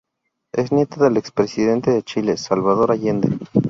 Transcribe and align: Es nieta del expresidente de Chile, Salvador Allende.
Es 0.51 0.71
nieta 0.71 1.03
del 1.03 1.17
expresidente 1.17 1.91
de 1.91 2.01
Chile, 2.01 2.35
Salvador 2.35 2.91
Allende. 2.91 3.37